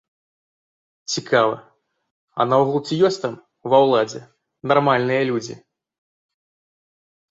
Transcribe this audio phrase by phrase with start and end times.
[1.15, 1.55] Цікава,
[2.39, 3.35] а наогул ці ёсць там,
[3.71, 4.27] ва ўладзе,
[4.75, 5.63] нармальныя людзі?